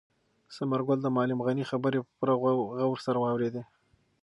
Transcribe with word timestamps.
ثمرګل 0.55 0.99
د 1.01 1.07
معلم 1.15 1.39
غني 1.47 1.63
خبرې 1.71 1.99
په 2.05 2.09
پوره 2.17 2.33
غور 2.89 2.99
سره 3.05 3.17
واورېدې. 3.19 3.63